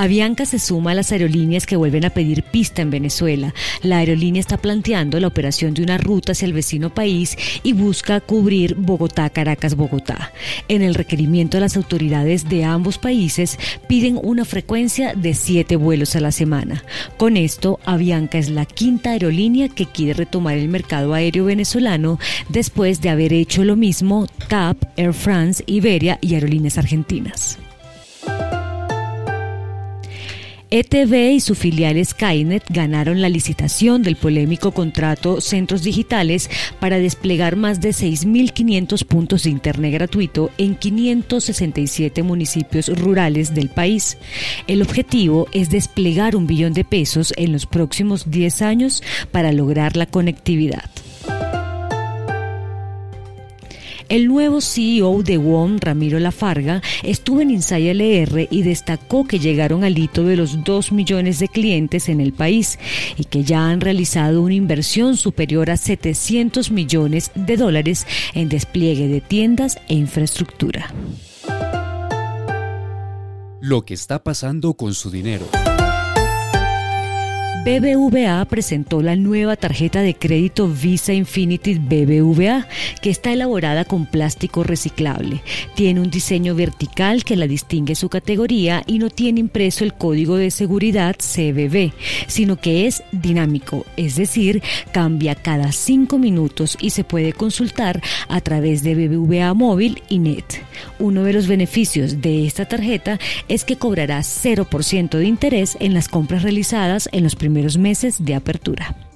[0.00, 3.52] Avianca se suma a las aerolíneas que vuelven a pedir pista en Venezuela.
[3.82, 8.20] La aerolínea está planteando la operación de una ruta hacia el vecino país y busca
[8.20, 10.32] cubrir Bogotá, Caracas, Bogotá.
[10.68, 16.20] En el requerimiento las autoridades de ambos países piden una frecuencia de siete vuelos a
[16.20, 16.84] la semana.
[17.16, 23.00] Con esto, Avianca es la quinta aerolínea que quiere retomar el mercado aéreo venezolano después
[23.00, 27.58] de haber hecho lo mismo TAP, Air France, Iberia y aerolíneas argentinas.
[30.70, 37.56] ETV y su filial Skynet ganaron la licitación del polémico contrato Centros Digitales para desplegar
[37.56, 44.18] más de 6.500 puntos de Internet gratuito en 567 municipios rurales del país.
[44.66, 49.96] El objetivo es desplegar un billón de pesos en los próximos 10 años para lograr
[49.96, 50.90] la conectividad.
[54.08, 59.84] El nuevo CEO de WOM, Ramiro Lafarga, estuvo en Inside LR y destacó que llegaron
[59.84, 62.78] al hito de los 2 millones de clientes en el país
[63.18, 69.08] y que ya han realizado una inversión superior a 700 millones de dólares en despliegue
[69.08, 70.92] de tiendas e infraestructura.
[73.60, 75.46] Lo que está pasando con su dinero.
[77.68, 82.66] BBVA presentó la nueva tarjeta de crédito Visa Infinity BBVA,
[83.02, 85.42] que está elaborada con plástico reciclable.
[85.74, 90.36] Tiene un diseño vertical que la distingue su categoría y no tiene impreso el código
[90.36, 91.92] de seguridad CBB,
[92.26, 98.40] sino que es dinámico, es decir, cambia cada cinco minutos y se puede consultar a
[98.40, 100.62] través de BBVA Móvil y Net.
[100.98, 106.08] Uno de los beneficios de esta tarjeta es que cobrará 0% de interés en las
[106.08, 109.07] compras realizadas en los primeros meses de apertura.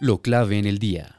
[0.00, 1.14] Lo clave en el día.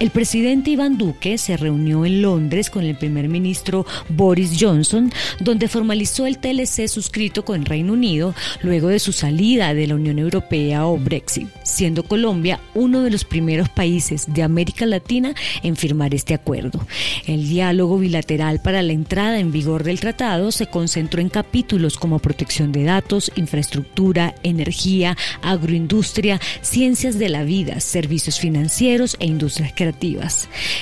[0.00, 5.66] El presidente Iván Duque se reunió en Londres con el primer ministro Boris Johnson, donde
[5.66, 8.32] formalizó el TLC suscrito con Reino Unido
[8.62, 13.24] luego de su salida de la Unión Europea o Brexit, siendo Colombia uno de los
[13.24, 16.86] primeros países de América Latina en firmar este acuerdo.
[17.26, 22.20] El diálogo bilateral para la entrada en vigor del tratado se concentró en capítulos como
[22.20, 29.87] protección de datos, infraestructura, energía, agroindustria, ciencias de la vida, servicios financieros e industrias creativas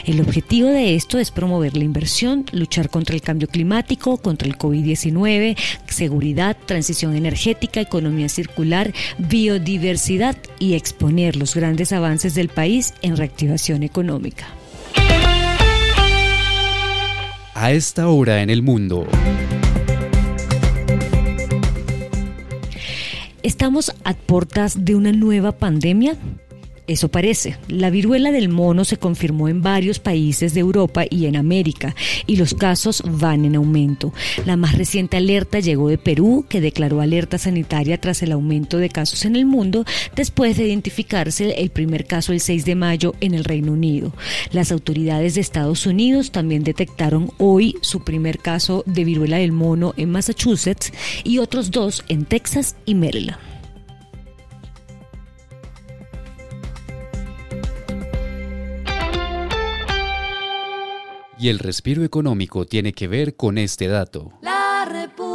[0.05, 4.57] el objetivo de esto es promover la inversión, luchar contra el cambio climático, contra el
[4.57, 5.57] COVID-19,
[5.87, 13.83] seguridad, transición energética, economía circular, biodiversidad y exponer los grandes avances del país en reactivación
[13.83, 14.47] económica.
[17.55, 19.07] A esta hora en el mundo.
[23.43, 26.17] ¿Estamos a puertas de una nueva pandemia?
[26.87, 27.57] Eso parece.
[27.67, 32.37] La viruela del mono se confirmó en varios países de Europa y en América y
[32.37, 34.13] los casos van en aumento.
[34.45, 38.89] La más reciente alerta llegó de Perú, que declaró alerta sanitaria tras el aumento de
[38.89, 43.35] casos en el mundo después de identificarse el primer caso el 6 de mayo en
[43.35, 44.13] el Reino Unido.
[44.53, 49.93] Las autoridades de Estados Unidos también detectaron hoy su primer caso de viruela del mono
[49.97, 50.93] en Massachusetts
[51.25, 53.56] y otros dos en Texas y Maryland.
[61.39, 64.33] Y el respiro económico tiene que ver con este dato.
[64.43, 65.27] La República.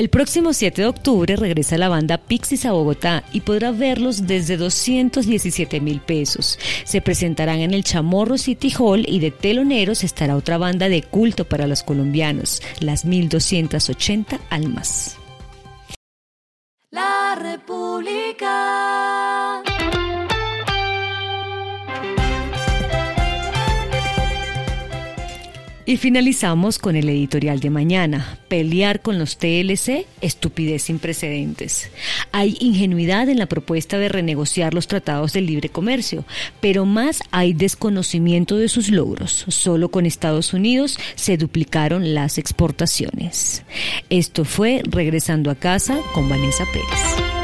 [0.00, 4.56] El próximo 7 de octubre regresa la banda Pixies a Bogotá y podrá verlos desde
[4.56, 6.58] 217 mil pesos.
[6.84, 11.44] Se presentarán en el Chamorro City Hall y de teloneros estará otra banda de culto
[11.44, 15.19] para los colombianos, las 1280 almas.
[25.90, 28.38] Y finalizamos con el editorial de mañana.
[28.46, 31.90] Pelear con los TLC, estupidez sin precedentes.
[32.30, 36.24] Hay ingenuidad en la propuesta de renegociar los tratados de libre comercio,
[36.60, 39.46] pero más hay desconocimiento de sus logros.
[39.48, 43.64] Solo con Estados Unidos se duplicaron las exportaciones.
[44.10, 47.39] Esto fue Regresando a casa con Vanessa Pérez.